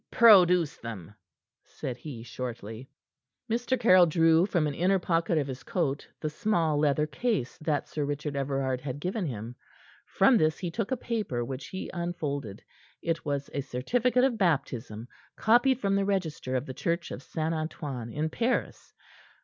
[0.09, 1.13] "Produce them,"
[1.63, 2.89] said he shortly.
[3.47, 3.79] Mr.
[3.79, 8.03] Caryll drew from an inner pocket of his coat the small leather case that Sir
[8.03, 9.55] Richard Everard had given him.
[10.07, 12.63] From this he took a paper which he unfolded.
[13.03, 17.53] It was a certificate of baptism, copied from the register of the Church of St.
[17.53, 18.95] Antoine in Paris.